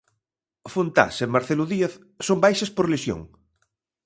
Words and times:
Fontás 0.73 1.15
e 1.25 1.27
Marcelo 1.35 1.65
Díaz 1.71 1.93
son 2.27 2.37
baixas 2.45 2.71
por 2.75 2.85
lesión. 2.93 3.19